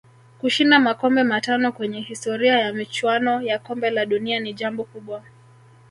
[0.39, 5.23] Kushinda makombe matano kwenye historia ya michuano ya kombe la dunia ni jambo kubwa